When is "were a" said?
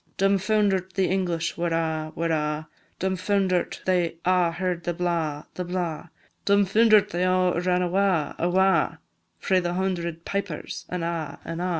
1.59-2.11, 2.15-2.67